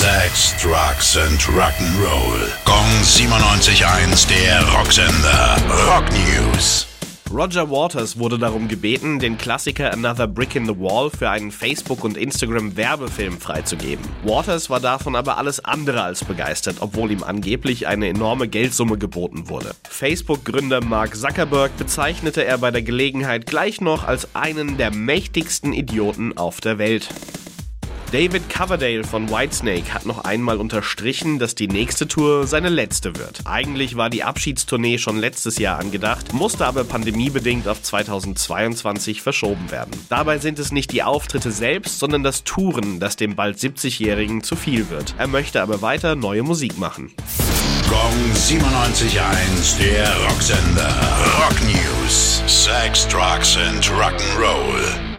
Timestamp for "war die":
33.96-34.24